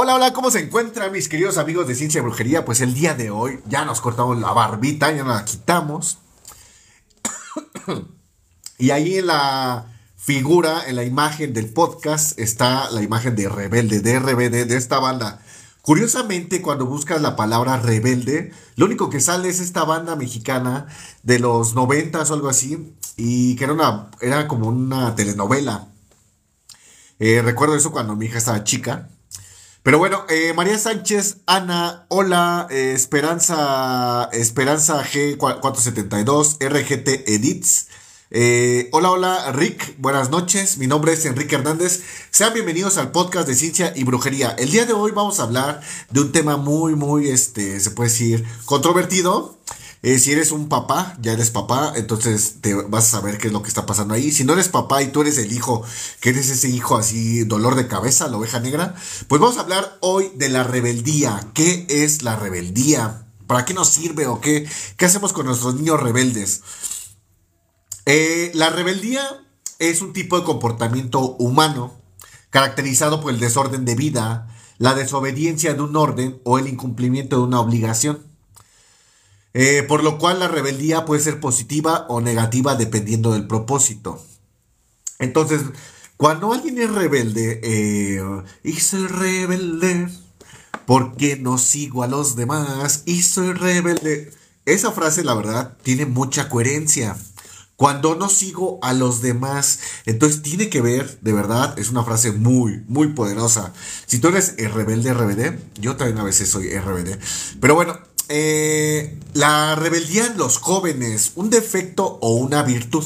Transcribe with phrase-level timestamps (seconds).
[0.00, 2.64] Hola, hola, ¿cómo se encuentran mis queridos amigos de Ciencia y Brujería?
[2.64, 6.18] Pues el día de hoy ya nos cortamos la barbita, ya nos la quitamos.
[8.78, 13.98] y ahí en la figura, en la imagen del podcast, está la imagen de Rebelde,
[13.98, 15.42] de RBD, de esta banda.
[15.82, 20.86] Curiosamente, cuando buscas la palabra rebelde, lo único que sale es esta banda mexicana
[21.24, 25.88] de los noventas o algo así, y que era, una, era como una telenovela.
[27.18, 29.08] Eh, recuerdo eso cuando mi hija estaba chica.
[29.88, 37.86] Pero bueno, eh, María Sánchez, Ana, hola, eh, Esperanza, Esperanza G472, RGT Edits.
[38.30, 40.76] Eh, hola, hola, Rick, buenas noches.
[40.76, 42.02] Mi nombre es Enrique Hernández.
[42.30, 44.50] Sean bienvenidos al podcast de Ciencia y Brujería.
[44.58, 48.10] El día de hoy vamos a hablar de un tema muy, muy, este, se puede
[48.10, 49.56] decir, controvertido.
[50.02, 53.52] Eh, si eres un papá, ya eres papá, entonces te vas a saber qué es
[53.52, 54.30] lo que está pasando ahí.
[54.30, 55.84] Si no eres papá y tú eres el hijo,
[56.20, 58.94] que eres ese hijo así, dolor de cabeza, la oveja negra,
[59.26, 61.48] pues vamos a hablar hoy de la rebeldía.
[61.52, 63.26] ¿Qué es la rebeldía?
[63.48, 64.68] ¿Para qué nos sirve o qué?
[64.96, 66.62] ¿Qué hacemos con nuestros niños rebeldes?
[68.06, 69.22] Eh, la rebeldía
[69.78, 71.98] es un tipo de comportamiento humano
[72.50, 77.42] caracterizado por el desorden de vida, la desobediencia de un orden o el incumplimiento de
[77.42, 78.27] una obligación.
[79.60, 84.24] Eh, por lo cual la rebeldía puede ser positiva o negativa dependiendo del propósito.
[85.18, 85.62] Entonces,
[86.16, 88.22] cuando alguien es rebelde, eh,
[88.62, 90.10] y soy rebelde
[90.86, 94.30] porque no sigo a los demás, y soy rebelde,
[94.64, 97.16] esa frase la verdad tiene mucha coherencia.
[97.74, 102.30] Cuando no sigo a los demás, entonces tiene que ver, de verdad, es una frase
[102.30, 103.72] muy, muy poderosa.
[104.06, 107.18] Si tú eres rebelde, rebelde, yo también a veces soy rebelde.
[107.60, 107.98] Pero bueno,
[108.28, 113.04] eh, la rebeldía en los jóvenes, un defecto o una virtud.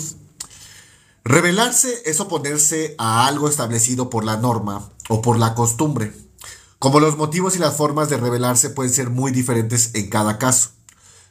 [1.25, 6.13] Rebelarse es oponerse a algo establecido por la norma o por la costumbre.
[6.79, 10.71] Como los motivos y las formas de rebelarse pueden ser muy diferentes en cada caso.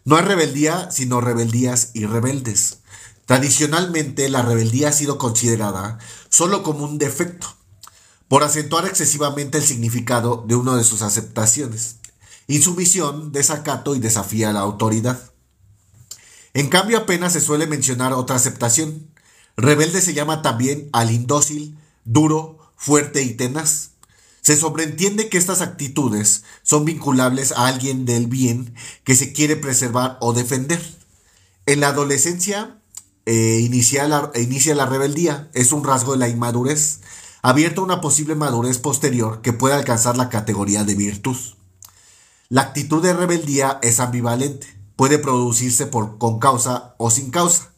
[0.05, 2.77] No hay rebeldía, sino rebeldías y rebeldes.
[3.25, 5.99] Tradicionalmente la rebeldía ha sido considerada
[6.29, 7.47] solo como un defecto,
[8.27, 11.97] por acentuar excesivamente el significado de una de sus aceptaciones.
[12.51, 15.31] Insumisión, desacato y desafía a la autoridad.
[16.53, 19.07] En cambio apenas se suele mencionar otra aceptación.
[19.55, 23.91] Rebelde se llama también al indócil, duro, fuerte y tenaz.
[24.41, 28.75] Se sobreentiende que estas actitudes son vinculables a alguien del bien
[29.05, 30.81] que se quiere preservar o defender.
[31.67, 32.81] En la adolescencia
[33.25, 36.99] eh, inicia, la, inicia la rebeldía, es un rasgo de la inmadurez,
[37.43, 41.37] abierto a una posible madurez posterior que puede alcanzar la categoría de virtud.
[42.51, 44.67] La actitud de rebeldía es ambivalente,
[44.97, 47.69] puede producirse con causa o sin causa,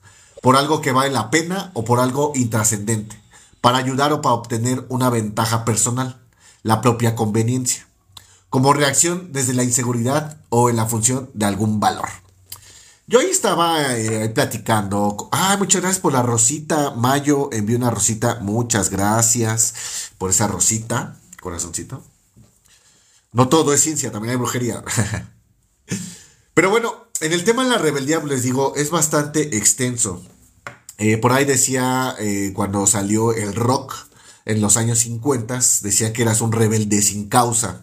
[0.42, 3.16] por algo que vale la pena o por algo intrascendente,
[3.62, 6.20] para ayudar o para obtener una ventaja personal,
[6.64, 7.88] la propia conveniencia,
[8.50, 12.10] como reacción desde la inseguridad o en la función de algún valor.
[13.06, 15.30] Yo ahí estaba eh, platicando.
[15.32, 16.96] Ah, muchas gracias por la rosita.
[16.96, 18.40] Mayo envió una rosita.
[18.42, 21.16] Muchas gracias por esa rosita.
[21.42, 22.02] Corazoncito.
[23.34, 24.84] No todo es ciencia, también hay brujería.
[26.54, 30.22] Pero bueno, en el tema de la rebeldía, pues, les digo, es bastante extenso.
[31.00, 33.94] Eh, por ahí decía, eh, cuando salió el rock
[34.46, 37.82] en los años 50, decía que eras un rebelde sin causa.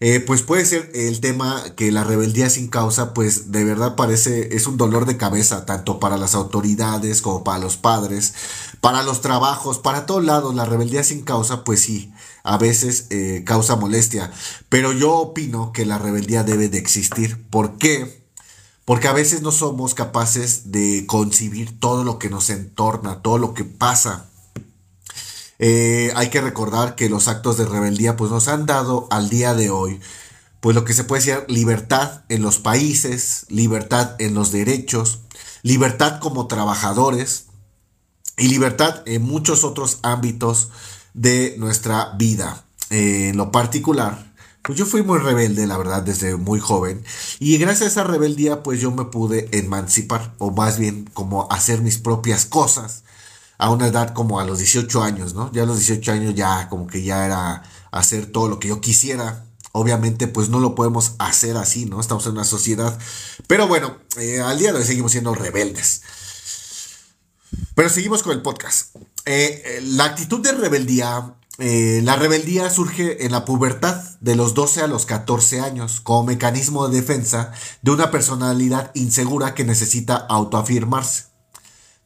[0.00, 4.54] Eh, pues puede ser el tema que la rebeldía sin causa, pues de verdad parece,
[4.54, 8.34] es un dolor de cabeza, tanto para las autoridades como para los padres,
[8.80, 10.54] para los trabajos, para todos lados.
[10.54, 12.12] La rebeldía sin causa, pues sí,
[12.48, 14.32] a veces eh, causa molestia.
[14.70, 17.46] Pero yo opino que la rebeldía debe de existir.
[17.50, 18.26] ¿Por qué?
[18.86, 23.52] Porque a veces no somos capaces de concebir todo lo que nos entorna, todo lo
[23.52, 24.30] que pasa.
[25.58, 29.54] Eh, hay que recordar que los actos de rebeldía pues nos han dado al día
[29.54, 30.00] de hoy
[30.60, 35.20] pues lo que se puede decir libertad en los países, libertad en los derechos,
[35.62, 37.46] libertad como trabajadores
[38.36, 40.70] y libertad en muchos otros ámbitos
[41.18, 42.64] de nuestra vida.
[42.90, 44.32] Eh, en lo particular,
[44.62, 47.04] pues yo fui muy rebelde, la verdad, desde muy joven.
[47.40, 51.82] Y gracias a esa rebeldía, pues yo me pude emancipar, o más bien como hacer
[51.82, 53.02] mis propias cosas
[53.58, 55.50] a una edad como a los 18 años, ¿no?
[55.52, 58.80] Ya a los 18 años ya como que ya era hacer todo lo que yo
[58.80, 59.44] quisiera.
[59.72, 62.00] Obviamente pues no lo podemos hacer así, ¿no?
[62.00, 62.96] Estamos en una sociedad.
[63.48, 66.02] Pero bueno, eh, al día de hoy seguimos siendo rebeldes.
[67.74, 68.94] Pero seguimos con el podcast.
[69.28, 74.82] Eh, eh, la actitud de rebeldía, la rebeldía surge en la pubertad de los 12
[74.82, 77.52] a los 14 años como mecanismo de defensa
[77.82, 81.28] de una personalidad insegura que necesita autoafirmarse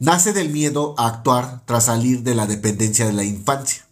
[0.03, 3.87] nace del miedo a actuar tras salir de la dependencia de la infancia.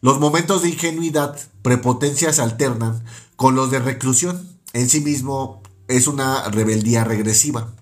[0.00, 3.04] Los momentos de ingenuidad prepotencia se alternan
[3.36, 4.58] con los de reclusión.
[4.72, 7.74] En sí mismo es una rebeldía regresiva.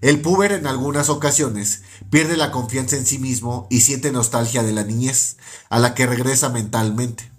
[0.00, 4.72] El puber en algunas ocasiones pierde la confianza en sí mismo y siente nostalgia de
[4.72, 5.38] la niñez,
[5.70, 7.32] a la que regresa mentalmente.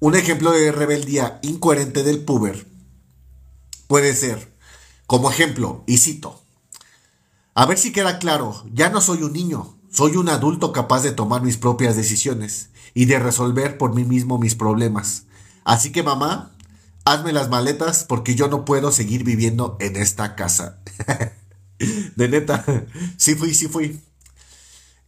[0.00, 2.66] Un ejemplo de rebeldía incoherente del puber
[3.88, 4.56] puede ser,
[5.06, 6.42] como ejemplo, y cito,
[7.54, 11.12] a ver si queda claro, ya no soy un niño, soy un adulto capaz de
[11.12, 15.24] tomar mis propias decisiones y de resolver por mí mismo mis problemas.
[15.62, 16.52] Así que mamá,
[17.04, 20.78] hazme las maletas porque yo no puedo seguir viviendo en esta casa.
[22.16, 22.64] de neta,
[23.16, 24.00] sí fui, sí fui.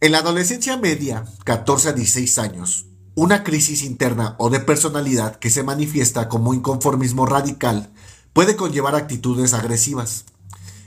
[0.01, 2.85] En la adolescencia media, 14 a 16 años,
[3.15, 7.91] una crisis interna o de personalidad que se manifiesta como inconformismo radical
[8.33, 10.25] puede conllevar actitudes agresivas.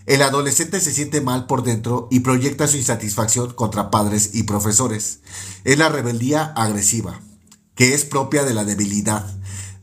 [0.05, 5.21] El adolescente se siente mal por dentro y proyecta su insatisfacción contra padres y profesores.
[5.65, 7.21] Es la rebeldía agresiva,
[7.75, 9.27] que es propia de la debilidad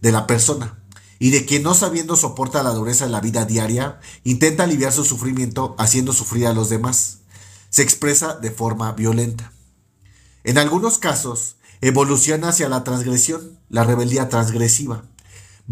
[0.01, 0.85] de la persona
[1.20, 5.06] y de quien no sabiendo soporta la dureza de la vida diaria, intenta aliviar su
[5.06, 7.20] sufrimiento haciendo sufrir a los demás.
[7.70, 9.52] Se expresa de forma violenta.
[10.44, 15.04] En algunos casos, evoluciona hacia la transgresión, la rebeldía transgresiva.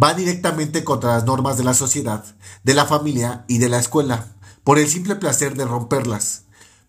[0.01, 2.25] Va directamente contra las normas de la sociedad,
[2.63, 6.42] de la familia y de la escuela, por el simple placer de romperlas.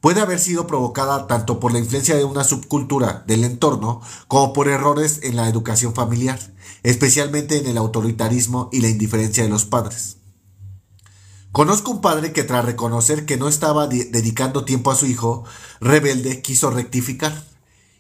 [0.04, 4.68] Puede haber sido provocada tanto por la influencia de una subcultura del entorno como por
[4.68, 6.38] errores en la educación familiar
[6.84, 10.18] especialmente en el autoritarismo y la indiferencia de los padres.
[11.50, 15.44] Conozco un padre que tras reconocer que no estaba dedicando tiempo a su hijo,
[15.80, 17.44] rebelde, quiso rectificar.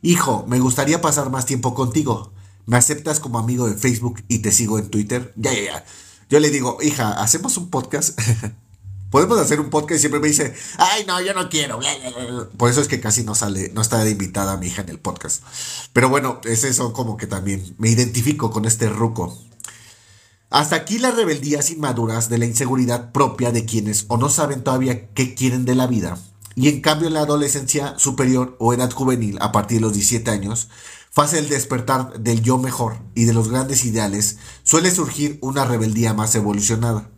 [0.02, 2.32] Hijo, me gustaría pasar más tiempo contigo.
[2.66, 5.32] ¿Me aceptas como amigo de Facebook y te sigo en Twitter?
[5.36, 5.84] Ya, ya, ya.
[6.28, 8.20] Yo le digo, hija, ¿hacemos un podcast?
[9.14, 11.78] Podemos hacer un podcast y siempre me dice, ay, no, yo no quiero.
[12.56, 15.44] Por eso es que casi no sale, no está invitada mi hija en el podcast.
[15.92, 19.38] Pero bueno, es eso como que también me identifico con este ruco.
[20.50, 25.06] Hasta aquí las rebeldías inmaduras de la inseguridad propia de quienes o no saben todavía
[25.10, 26.18] qué quieren de la vida.
[26.56, 30.28] Y en cambio en la adolescencia superior o edad juvenil, a partir de los 17
[30.28, 30.70] años,
[31.12, 36.14] fase el despertar del yo mejor y de los grandes ideales, suele surgir una rebeldía
[36.14, 37.13] más evolucionada.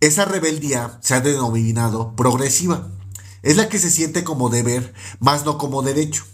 [0.00, 2.88] Esa rebeldía se ha denominado progresiva.
[3.42, 6.24] Es la que se siente como deber, más no como derecho.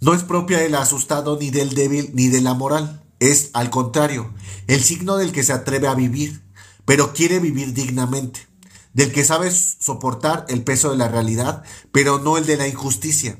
[0.00, 3.02] No es propia del asustado ni del débil ni de la moral.
[3.18, 4.32] Es, al contrario,
[4.68, 6.44] el signo del que se atreve a vivir,
[6.84, 8.46] pero quiere vivir dignamente.
[8.92, 13.36] Del que sabe soportar el peso de la realidad, pero no el de la injusticia.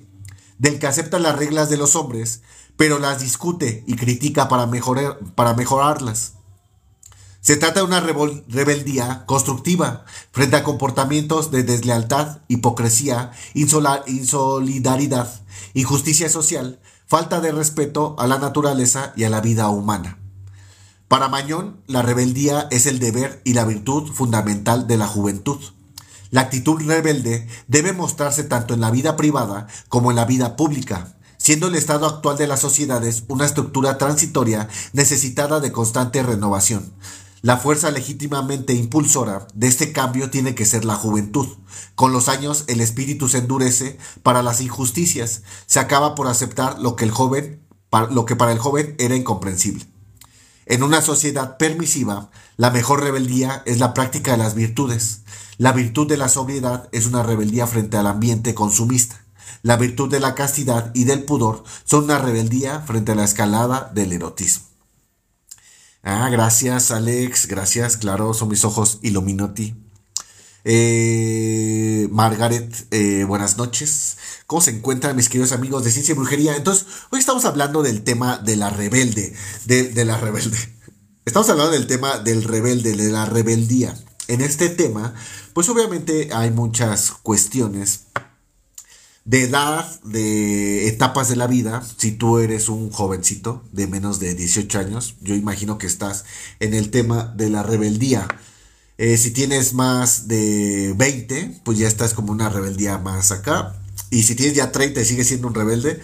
[0.58, 2.42] Del que acepta las reglas de los hombres,
[2.76, 4.68] pero las discute y critica para,
[5.36, 6.32] para mejorarlas
[7.48, 15.32] se trata de una rebeldía constructiva frente a comportamientos de deslealtad, hipocresía, insolidaridad,
[15.72, 20.18] injusticia social, falta de respeto a la naturaleza y a la vida humana.
[21.08, 25.58] Para Mañón, la rebeldía es el deber y la virtud fundamental de la juventud.
[26.30, 31.16] La actitud rebelde debe mostrarse tanto en la vida privada como en la vida pública,
[31.38, 36.92] siendo el estado actual de las sociedades una estructura transitoria necesitada de constante renovación.
[37.40, 41.46] La fuerza legítimamente impulsora de este cambio tiene que ser la juventud.
[41.94, 46.96] Con los años el espíritu se endurece para las injusticias, se acaba por aceptar lo
[46.96, 47.60] que el joven
[48.10, 49.86] lo que para el joven era incomprensible.
[50.66, 55.22] En una sociedad permisiva, la mejor rebeldía es la práctica de las virtudes.
[55.56, 59.24] La virtud de la sobriedad es una rebeldía frente al ambiente consumista.
[59.62, 63.90] La virtud de la castidad y del pudor son una rebeldía frente a la escalada
[63.94, 64.67] del erotismo.
[66.02, 67.46] Ah, gracias, Alex.
[67.46, 69.74] Gracias, claro, son mis ojos Illuminati.
[70.64, 74.16] Eh, Margaret, eh, buenas noches.
[74.46, 76.56] ¿Cómo se encuentran mis queridos amigos de Ciencia y Brujería?
[76.56, 79.34] Entonces, hoy estamos hablando del tema de la rebelde,
[79.66, 80.56] de, de la rebelde.
[81.24, 83.94] Estamos hablando del tema del rebelde, de la rebeldía.
[84.28, 85.14] En este tema,
[85.52, 88.06] pues obviamente hay muchas cuestiones
[89.28, 94.34] de edad, de etapas de la vida, si tú eres un jovencito de menos de
[94.34, 96.24] 18 años, yo imagino que estás
[96.60, 98.26] en el tema de la rebeldía.
[98.96, 103.76] Eh, si tienes más de 20, pues ya estás como una rebeldía más acá.
[104.08, 106.00] Y si tienes ya 30 y sigues siendo un rebelde,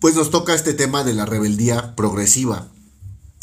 [0.00, 2.66] pues nos toca este tema de la rebeldía progresiva.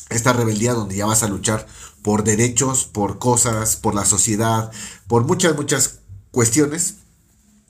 [0.10, 1.66] Esta rebeldía donde ya vas a luchar
[2.02, 4.70] por derechos, por cosas, por la sociedad,
[5.08, 6.00] por muchas, muchas
[6.32, 6.96] cuestiones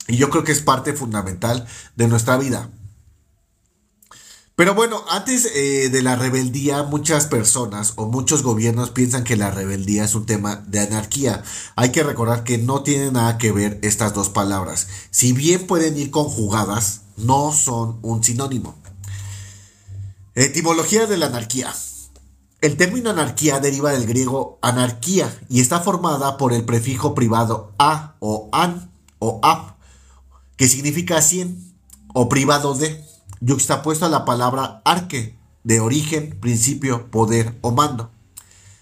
[0.08, 1.66] y yo creo que es parte fundamental
[1.96, 2.70] de nuestra vida.
[4.54, 9.50] Pero bueno, antes eh, de la rebeldía, muchas personas o muchos gobiernos piensan que la
[9.50, 11.42] rebeldía es un tema de anarquía.
[11.74, 14.88] Hay que recordar que no tiene nada que ver estas dos palabras.
[15.10, 18.74] Si bien pueden ir conjugadas, no son un sinónimo.
[20.34, 21.74] Etimología de la anarquía.
[22.60, 28.14] El término anarquía deriva del griego anarquía y está formada por el prefijo privado a
[28.20, 29.76] o an o ap,
[30.62, 31.74] que significa cien
[32.14, 33.04] o privado de,
[33.40, 38.12] yuxtapuesto a la palabra arque, de origen, principio, poder o mando.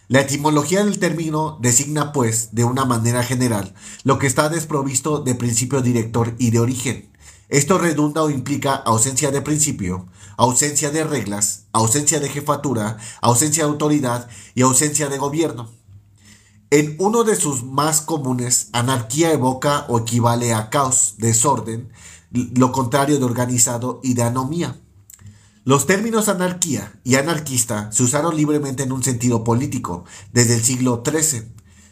[0.06, 3.72] La etimología del término designa, pues, de una manera general,
[4.04, 7.10] lo que está desprovisto de principio director y de origen.
[7.48, 10.06] Esto redunda o implica ausencia de principio,
[10.36, 15.70] ausencia de reglas, ausencia de jefatura, ausencia de autoridad y ausencia de gobierno.
[16.72, 21.90] En uno de sus más comunes, anarquía evoca o equivale a caos, desorden,
[22.30, 24.80] lo contrario de organizado y de anomía.
[25.64, 31.02] Los términos anarquía y anarquista se usaron libremente en un sentido político desde el siglo
[31.04, 31.42] XIII.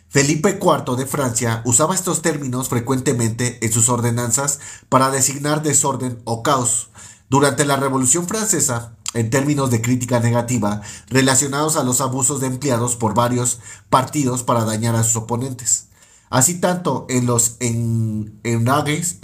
[0.08, 6.44] Felipe IV de Francia usaba estos términos frecuentemente en sus ordenanzas para designar desorden o
[6.44, 6.90] caos.
[7.28, 12.96] Durante la Revolución Francesa, en términos de crítica negativa, relacionados a los abusos de empleados
[12.96, 15.88] por varios partidos para dañar a sus oponentes.
[16.30, 19.18] Así tanto en los en, enragues,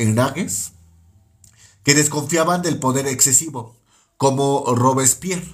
[1.82, 3.76] que desconfiaban del poder excesivo,
[4.16, 5.46] como Robespierre,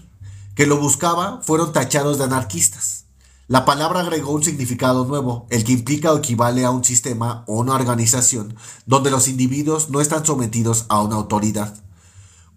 [0.54, 3.06] que lo buscaba, fueron tachados de anarquistas.
[3.48, 7.58] La palabra agregó un significado nuevo, el que implica o equivale a un sistema o
[7.58, 8.54] una organización
[8.86, 11.74] donde los individuos no están sometidos a una autoridad.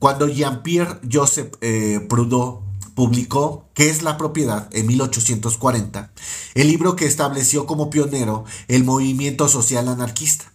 [0.03, 2.59] Cuando Jean-Pierre Joseph eh, Proudhon
[2.93, 4.67] publicó ¿Qué es la propiedad?
[4.73, 6.11] en 1840,
[6.55, 10.51] el libro que estableció como pionero el movimiento social anarquista.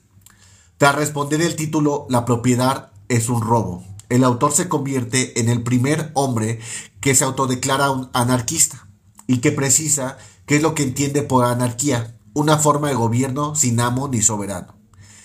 [0.77, 5.63] Tras responder el título La propiedad es un robo, el autor se convierte en el
[5.63, 6.61] primer hombre
[7.01, 8.87] que se autodeclara un anarquista
[9.27, 13.81] y que precisa qué es lo que entiende por anarquía, una forma de gobierno sin
[13.81, 14.78] amo ni soberano.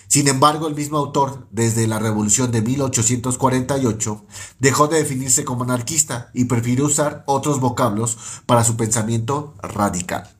[0.08, 4.24] Sin embargo, el mismo autor, desde la Revolución de 1848,
[4.58, 10.30] dejó de definirse como anarquista y prefirió usar otros vocablos para su pensamiento radical.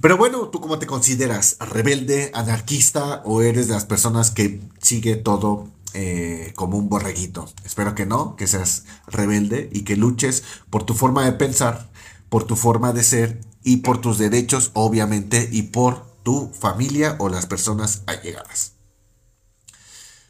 [0.00, 1.56] Pero bueno, ¿tú cómo te consideras?
[1.60, 7.48] ¿Rebelde, anarquista o eres de las personas que sigue todo eh, como un borreguito.
[7.64, 11.88] Espero que no, que seas rebelde y que luches por tu forma de pensar,
[12.28, 17.28] por tu forma de ser y por tus derechos, obviamente, y por tu familia o
[17.28, 18.72] las personas allegadas.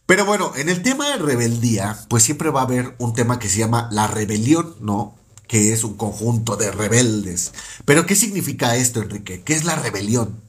[0.04, 3.48] Pero bueno, en el tema de rebeldía, pues siempre va a haber un tema que
[3.48, 5.16] se llama la rebelión, ¿no?
[5.46, 7.52] Que es un conjunto de rebeldes.
[7.86, 9.42] Pero ¿qué significa esto, Enrique?
[9.42, 10.42] ¿Qué es la rebelión?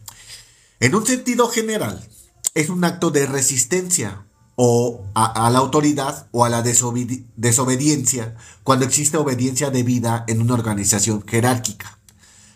[0.82, 2.06] En un sentido general,
[2.54, 4.26] es un acto de resistencia
[4.56, 11.26] o a, la autoridad o a la desobediencia cuando existe obediencia debida en una organización
[11.28, 11.95] jerárquica.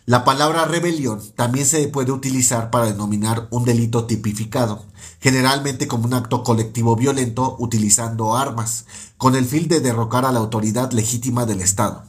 [0.09, 4.83] La palabra rebelión también se puede utilizar para denominar un delito tipificado,
[5.21, 8.85] generalmente como un acto colectivo violento utilizando armas,
[9.19, 12.05] con el fin de derrocar a la autoridad legítima del Estado.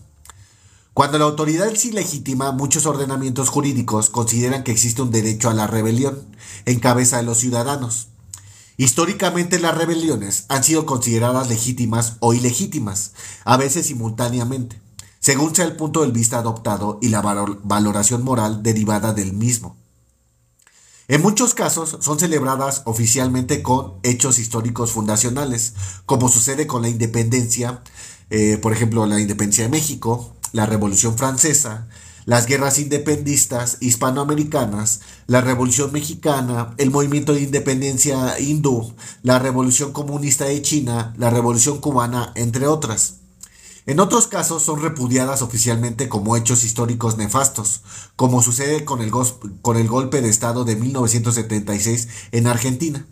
[0.95, 5.67] Cuando la autoridad es ilegítima, muchos ordenamientos jurídicos consideran que existe un derecho a la
[5.67, 6.23] rebelión
[6.65, 8.09] en cabeza de los ciudadanos,
[8.81, 13.13] Históricamente las rebeliones han sido consideradas legítimas o ilegítimas,
[13.45, 14.81] a veces simultáneamente,
[15.21, 19.77] según sea el punto de vista adoptado y la valoración moral derivada del mismo.
[21.09, 25.75] En muchos casos son celebradas oficialmente con hechos históricos fundacionales,
[26.07, 27.83] como sucede con la independencia,
[28.31, 31.89] eh, por ejemplo la independencia de México, la Revolución Francesa,
[32.27, 40.45] las guerras independistas hispanoamericanas, la Revolución Mexicana, el movimiento de independencia hindú, la Revolución Comunista
[40.45, 43.20] de China, la Revolución Cubana, entre otras.
[43.91, 47.81] En otros casos son repudiadas oficialmente como hechos históricos nefastos,
[48.15, 49.11] como sucede con el,
[49.63, 53.05] con el golpe de Estado de 1976 en Argentina.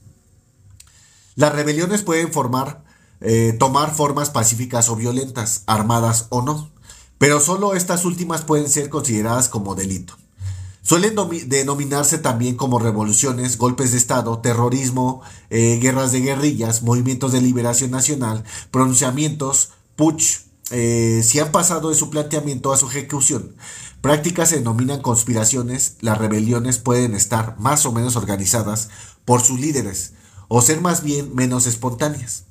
[1.35, 2.85] Las rebeliones pueden formar,
[3.21, 6.71] eh, tomar formas pacíficas o violentas, armadas o no
[7.19, 10.15] pero solo estas últimas pueden ser consideradas como delito.
[10.83, 11.17] Suelen
[11.49, 17.91] denominarse también como revoluciones, golpes de Estado, terrorismo, eh, guerras de guerrillas, movimientos de liberación
[17.91, 23.57] nacional, pronunciamientos, putsch, eh, si han pasado de su planteamiento a su ejecución.
[24.01, 28.91] Prácticas se denominan conspiraciones, las rebeliones pueden estar más o menos organizadas
[29.25, 30.13] por sus líderes,
[30.49, 32.45] o ser más bien menos espontáneas.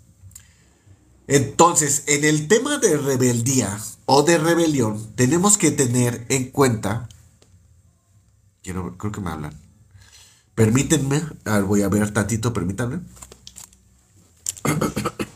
[1.28, 7.10] Entonces, en el tema de rebeldía o de rebelión, tenemos que tener en cuenta.
[8.64, 9.54] Quiero, creo que me hablan.
[10.56, 11.22] Permítanme,
[11.66, 13.02] voy a ver tantito, permítanme.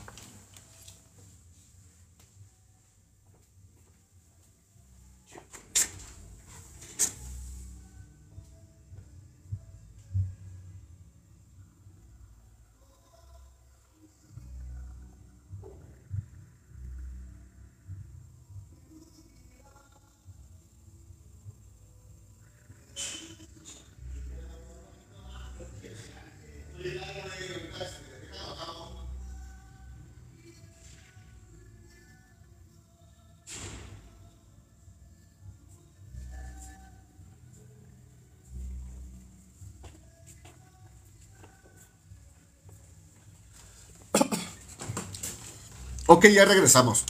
[46.13, 47.06] Ok, ya regresamos.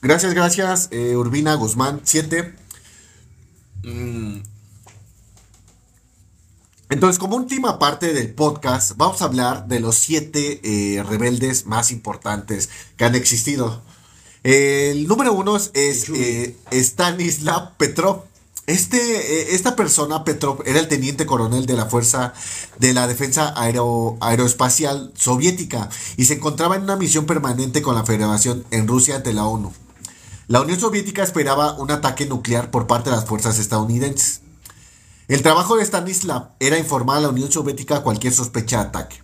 [0.00, 2.54] Gracias, gracias, eh, Urbina Guzmán 7.
[3.82, 4.38] Mm.
[6.88, 11.90] Entonces, como última parte del podcast, vamos a hablar de los siete eh, rebeldes más
[11.90, 13.82] importantes que han existido.
[14.42, 18.22] El número uno es eh, Stanislav Petrov.
[18.66, 22.34] Este, eh, esta persona, Petrov, era el teniente coronel de la Fuerza
[22.80, 28.64] de la Defensa Aeroespacial Soviética y se encontraba en una misión permanente con la Federación
[28.72, 29.72] en Rusia ante la ONU.
[30.48, 34.40] La Unión Soviética esperaba un ataque nuclear por parte de las fuerzas estadounidenses.
[35.28, 39.22] El trabajo de Stanislav era informar a la Unión Soviética cualquier sospecha de ataque.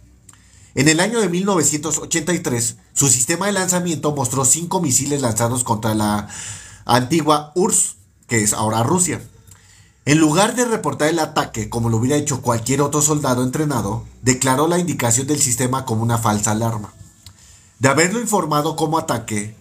[0.75, 6.29] En el año de 1983, su sistema de lanzamiento mostró cinco misiles lanzados contra la
[6.85, 7.97] antigua URSS,
[8.27, 9.21] que es ahora Rusia.
[10.05, 14.67] En lugar de reportar el ataque como lo hubiera hecho cualquier otro soldado entrenado, declaró
[14.67, 16.93] la indicación del sistema como una falsa alarma.
[17.79, 19.55] De haberlo informado como ataque,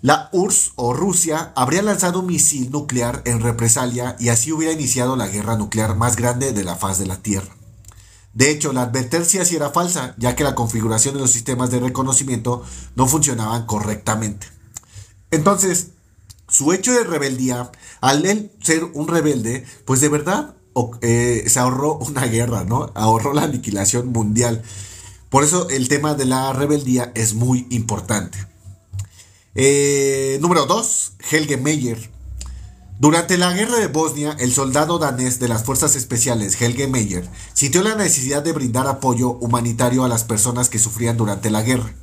[0.00, 5.16] la URSS o Rusia habría lanzado un misil nuclear en represalia y así hubiera iniciado
[5.16, 7.56] la guerra nuclear más grande de la faz de la Tierra.
[8.32, 11.80] De hecho, la advertencia sí era falsa, ya que la configuración de los sistemas de
[11.80, 12.62] reconocimiento
[12.94, 14.46] no funcionaban correctamente.
[15.30, 15.92] Entonces,
[16.54, 20.54] su hecho de rebeldía, al él ser un rebelde, pues de verdad
[21.00, 22.92] eh, se ahorró una guerra, ¿no?
[22.94, 24.62] Ahorró la aniquilación mundial.
[25.30, 28.38] Por eso el tema de la rebeldía es muy importante.
[29.56, 31.98] Eh, número 2, Helge Meyer.
[33.00, 37.82] Durante la guerra de Bosnia, el soldado danés de las Fuerzas Especiales, Helge Meyer, sintió
[37.82, 41.96] la necesidad de brindar apoyo humanitario a las personas que sufrían durante la guerra.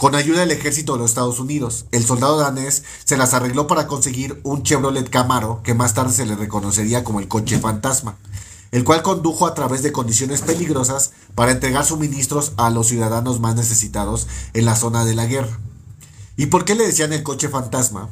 [0.00, 3.86] Con ayuda del ejército de los Estados Unidos, el soldado danés se las arregló para
[3.86, 8.16] conseguir un Chevrolet Camaro que más tarde se le reconocería como el coche fantasma,
[8.70, 13.56] el cual condujo a través de condiciones peligrosas para entregar suministros a los ciudadanos más
[13.56, 15.60] necesitados en la zona de la guerra.
[16.38, 18.08] ¿Y por qué le decían el coche fantasma?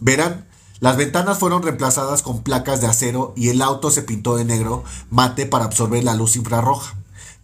[0.00, 0.48] Verán,
[0.80, 4.82] las ventanas fueron reemplazadas con placas de acero y el auto se pintó de negro
[5.10, 6.96] mate para absorber la luz infrarroja.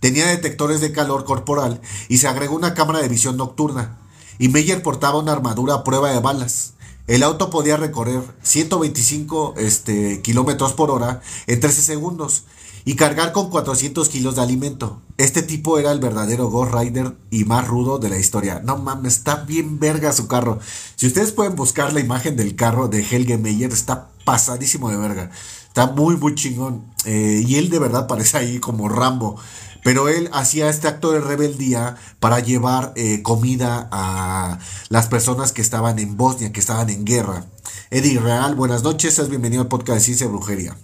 [0.03, 3.99] Tenía detectores de calor corporal y se agregó una cámara de visión nocturna.
[4.41, 6.73] Y Meyer portaba una armadura a prueba de balas.
[7.07, 12.47] El auto podía recorrer 125 este, kilómetros por hora en 13 segundos
[12.85, 15.01] y cargar con 400 kilos de alimento.
[15.19, 18.61] Este tipo era el verdadero Ghost Rider y más rudo de la historia.
[18.65, 20.59] No mames, está bien verga su carro.
[20.97, 25.31] Si ustedes pueden buscar la imagen del carro de Helge Meyer, está pasadísimo de verga.
[25.69, 26.85] Está muy, muy chingón.
[27.05, 29.37] Eh, y él de verdad parece ahí como Rambo.
[29.83, 35.63] Pero él hacía este acto de rebeldía para llevar eh, comida a las personas que
[35.63, 37.47] estaban en Bosnia, que estaban en guerra.
[37.91, 40.77] Eddie Real, buenas noches, seas bienvenido al podcast de Ciencia Brujería.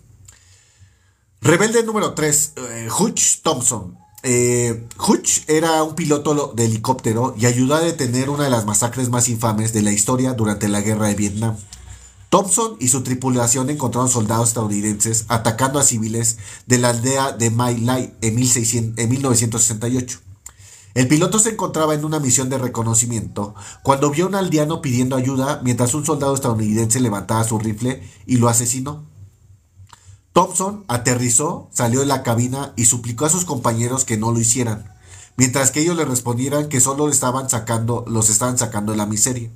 [1.40, 3.96] Rebelde número 3, eh, Hutch Thompson.
[4.24, 9.10] Eh, Hutch era un piloto de helicóptero y ayudó a detener una de las masacres
[9.10, 11.56] más infames de la historia durante la guerra de Vietnam.
[12.30, 16.36] Thompson y su tripulación encontraron soldados estadounidenses atacando a civiles
[16.66, 20.20] de la aldea de My Lai en, en 1968.
[20.94, 25.16] El piloto se encontraba en una misión de reconocimiento cuando vio a un aldeano pidiendo
[25.16, 29.06] ayuda mientras un soldado estadounidense levantaba su rifle y lo asesinó.
[30.34, 34.92] Thompson aterrizó, salió de la cabina y suplicó a sus compañeros que no lo hicieran,
[35.36, 39.50] mientras que ellos le respondieran que solo estaban sacando, los estaban sacando de la miseria.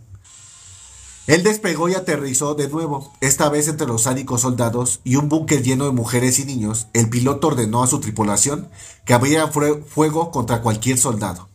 [1.27, 5.63] Él despegó y aterrizó de nuevo, esta vez entre los sádicos soldados y un búnker
[5.63, 6.89] lleno de mujeres y niños.
[6.93, 8.69] El piloto ordenó a su tripulación
[9.05, 11.49] que abriera fuego contra cualquier soldado.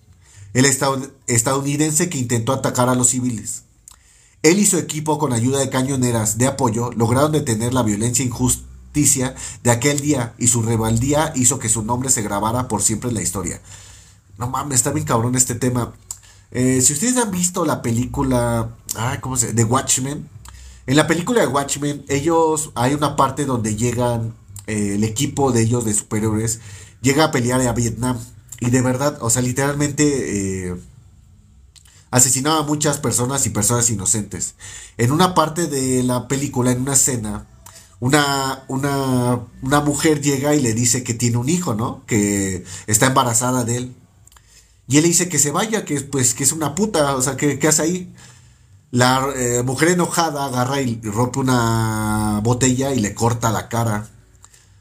[0.54, 3.64] El estadounidense que intentó atacar a los civiles.
[4.42, 8.68] Él y su equipo, con ayuda de cañoneras de apoyo, lograron detener la violencia injusta
[9.64, 13.16] de aquel día y su rebeldía hizo que su nombre se grabara por siempre en
[13.16, 13.62] la historia.
[14.40, 15.94] No mames, está bien cabrón este tema.
[16.52, 19.54] Eh, si ustedes han visto la película, ay, ¿cómo se?
[19.54, 20.28] The Watchmen.
[20.86, 24.34] En la película de Watchmen, ellos, hay una parte donde llegan,
[24.68, 26.62] eh, el equipo de ellos, de superhéroes,
[27.02, 28.18] llega a pelear a Vietnam.
[28.60, 30.76] Y de verdad, o sea, literalmente eh,
[32.10, 34.56] asesinaba a muchas personas y personas inocentes.
[34.98, 37.46] En una parte de la película, en una escena,
[38.00, 42.06] una, una, una mujer llega y le dice que tiene un hijo, ¿no?
[42.06, 43.96] Que está embarazada de él.
[44.88, 47.36] Y él le dice que se vaya, que, pues, que es una puta, o sea,
[47.36, 48.14] ¿qué hace ahí?
[48.92, 54.10] La eh, mujer enojada agarra y rompe una botella y le corta la cara.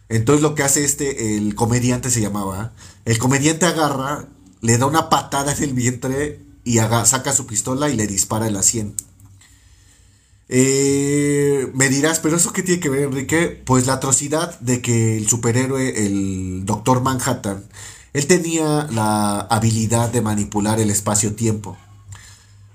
[0.09, 2.73] Entonces lo que hace este, el comediante se llamaba,
[3.05, 4.29] el comediante agarra,
[4.61, 8.55] le da una patada en el vientre y saca su pistola y le dispara en
[8.55, 8.95] la sien.
[10.49, 13.61] Eh, me dirás, pero eso qué tiene que ver, Enrique?
[13.65, 17.65] Pues la atrocidad de que el superhéroe, el Doctor Manhattan,
[18.17, 21.77] él tenía la habilidad de manipular el espacio-tiempo.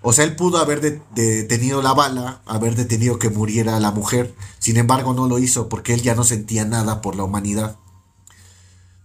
[0.04, 0.82] O sea, él pudo haber
[1.16, 4.36] detenido la bala, haber detenido que muriera la mujer.
[4.60, 7.78] Sin embargo, no lo hizo porque él ya no sentía nada por la humanidad.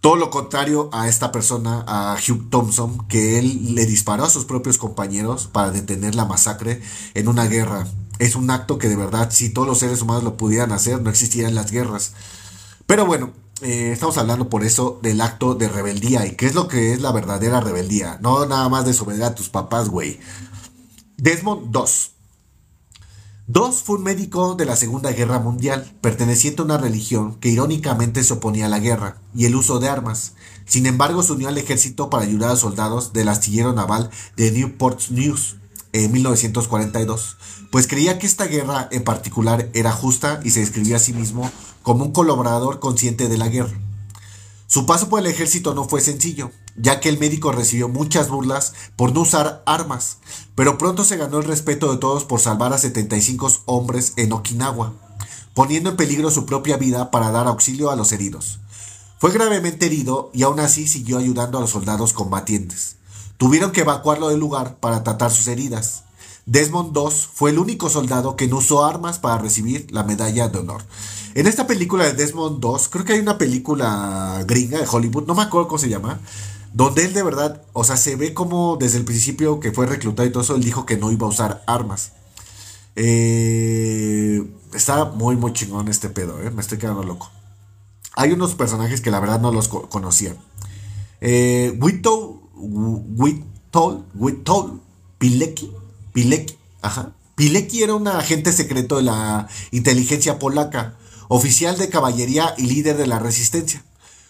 [0.02, 4.44] Todo lo contrario a esta persona, a Hugh Thompson, que él le disparó a sus
[4.44, 6.82] propios compañeros para detener la masacre
[7.14, 7.86] en una guerra.
[8.18, 11.08] Es un acto que de verdad, si todos los seres humanos lo pudieran hacer, no
[11.08, 12.12] existirían las guerras.
[12.84, 16.26] Pero bueno, eh, estamos hablando por eso del acto de rebeldía.
[16.26, 18.18] ¿Y qué es lo que es la verdadera rebeldía?
[18.20, 20.20] No nada más desobedecer a tus papás, güey.
[21.16, 21.82] Desmond II.
[23.48, 28.24] Dos fue un médico de la Segunda Guerra Mundial, perteneciente a una religión que irónicamente
[28.24, 30.34] se oponía a la guerra y el uso de armas.
[30.66, 35.00] Sin embargo, se unió al ejército para ayudar a soldados del astillero naval de Newport
[35.10, 35.58] News
[36.04, 37.36] en 1942,
[37.70, 41.50] pues creía que esta guerra en particular era justa y se describía a sí mismo
[41.82, 43.78] como un colaborador consciente de la guerra.
[44.66, 48.74] Su paso por el ejército no fue sencillo, ya que el médico recibió muchas burlas
[48.96, 50.18] por no usar armas,
[50.54, 54.92] pero pronto se ganó el respeto de todos por salvar a 75 hombres en Okinawa,
[55.54, 58.58] poniendo en peligro su propia vida para dar auxilio a los heridos.
[59.18, 62.96] Fue gravemente herido y aún así siguió ayudando a los soldados combatientes.
[63.38, 66.04] Tuvieron que evacuarlo del lugar para tratar sus heridas.
[66.46, 70.58] Desmond II fue el único soldado que no usó armas para recibir la medalla de
[70.58, 70.82] honor.
[71.34, 75.34] En esta película de Desmond 2, creo que hay una película gringa de Hollywood, no
[75.34, 76.18] me acuerdo cómo se llama,
[76.72, 80.26] donde él de verdad, o sea, se ve como desde el principio que fue reclutado
[80.26, 82.12] y todo eso, él dijo que no iba a usar armas.
[82.94, 87.30] Eh, está muy, muy chingón este pedo, eh, me estoy quedando loco.
[88.14, 90.34] Hay unos personajes que la verdad no los conocía.
[91.20, 91.74] Eh,
[92.56, 94.80] Wito, Wito,
[95.18, 95.72] Pilecki,
[96.12, 97.12] Pilecki, ajá.
[97.34, 100.96] Pilecki era un agente secreto de la inteligencia polaca
[101.28, 103.84] oficial de caballería y líder de la resistencia.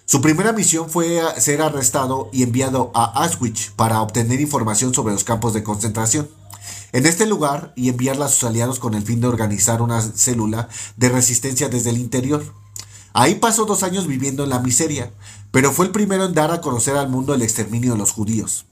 [0.05, 5.25] Su primera misión fue ser arrestado y enviado a Auschwitz para obtener información sobre los
[5.25, 6.29] campos de concentración.
[6.93, 10.69] En este lugar y enviarla a sus aliados con el fin de organizar una célula
[10.97, 12.45] de resistencia desde el interior.
[13.13, 15.13] Ahí pasó dos años viviendo en la miseria,
[15.57, 18.67] pero fue el primero en dar a conocer al mundo el exterminio de los judíos.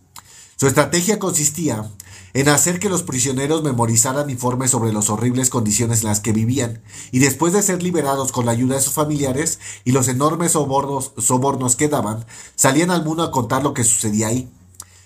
[0.57, 1.91] Su estrategia consistía
[2.35, 6.83] en hacer que los prisioneros memorizaran informes sobre las horribles condiciones en las que vivían,
[7.11, 11.77] y después de ser liberados con la ayuda de sus familiares y los enormes sobornos,
[11.77, 14.51] que daban, salían al mundo a contar lo que sucedía ahí.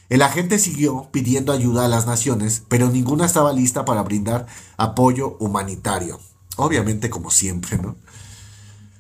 [0.09, 5.37] El agente siguió pidiendo ayuda a las naciones, pero ninguna estaba lista para brindar apoyo
[5.39, 6.19] humanitario.
[6.57, 7.95] Obviamente como siempre, ¿no?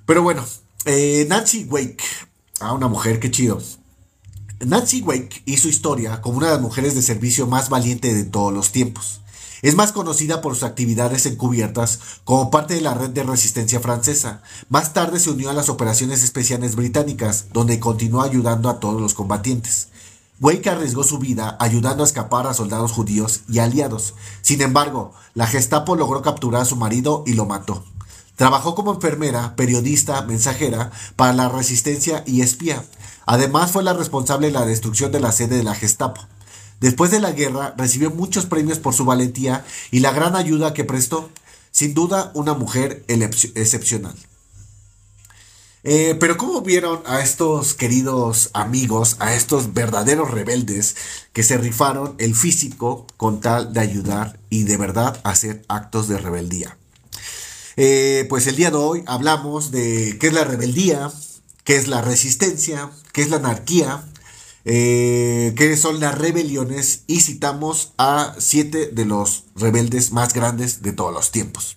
[0.06, 0.44] Pero bueno,
[0.84, 2.04] eh, Nancy Wake,
[2.60, 3.60] ah, una mujer, qué chido.
[4.60, 8.52] Nancy Wake hizo historia como una de las mujeres de servicio más valiente de todos
[8.52, 9.20] los tiempos.
[9.62, 14.42] Es más conocida por sus actividades encubiertas como parte de la red de resistencia francesa.
[14.68, 19.14] Más tarde se unió a las operaciones especiales británicas, donde continuó ayudando a todos los
[19.14, 19.88] combatientes.
[20.40, 24.14] Wake arriesgó su vida ayudando a escapar a soldados judíos y aliados.
[24.42, 27.84] Sin embargo, la Gestapo logró capturar a su marido y lo mató.
[28.38, 32.84] Trabajó como enfermera, periodista, mensajera para la resistencia y espía.
[33.26, 36.20] Además fue la responsable de la destrucción de la sede de la Gestapo.
[36.78, 40.84] Después de la guerra recibió muchos premios por su valentía y la gran ayuda que
[40.84, 41.30] prestó.
[41.72, 44.14] Sin duda una mujer excepcional.
[45.82, 50.94] Eh, pero ¿cómo vieron a estos queridos amigos, a estos verdaderos rebeldes
[51.32, 56.18] que se rifaron el físico con tal de ayudar y de verdad hacer actos de
[56.18, 56.77] rebeldía?
[57.80, 61.12] Eh, pues el día de hoy hablamos de qué es la rebeldía,
[61.62, 64.04] qué es la resistencia, qué es la anarquía,
[64.64, 70.90] eh, qué son las rebeliones y citamos a siete de los rebeldes más grandes de
[70.90, 71.76] todos los tiempos.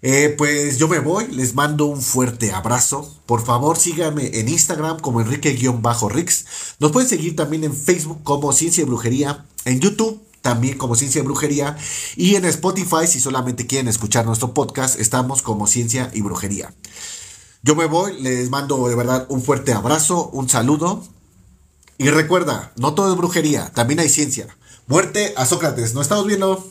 [0.00, 3.14] Eh, pues yo me voy, les mando un fuerte abrazo.
[3.26, 6.46] Por favor síganme en Instagram como Enrique-Rix.
[6.78, 11.20] Nos pueden seguir también en Facebook como Ciencia y Brujería, en YouTube también como Ciencia
[11.20, 11.76] y Brujería.
[12.16, 16.74] Y en Spotify, si solamente quieren escuchar nuestro podcast, estamos como Ciencia y Brujería.
[17.62, 21.02] Yo me voy, les mando de verdad un fuerte abrazo, un saludo.
[21.96, 24.48] Y recuerda, no todo es brujería, también hay ciencia.
[24.88, 26.68] Muerte a Sócrates, ¿no estamos viendo?